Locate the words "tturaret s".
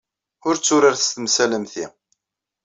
0.57-1.09